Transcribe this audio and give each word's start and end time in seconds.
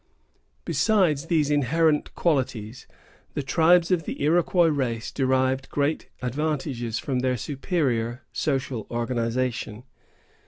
Besides 0.65 1.27
these 1.27 1.51
inherent 1.51 2.15
qualities, 2.15 2.87
the 3.35 3.43
tribes 3.43 3.91
of 3.91 4.05
the 4.05 4.19
Iroquois 4.23 4.69
race 4.69 5.11
derived 5.11 5.69
great 5.69 6.09
advantages 6.23 6.97
from 6.97 7.19
their 7.19 7.37
superior 7.37 8.23
social 8.31 8.87
organization. 8.89 9.83